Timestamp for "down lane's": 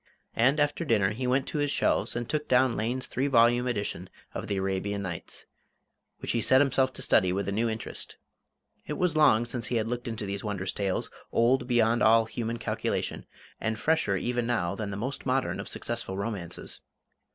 2.47-3.05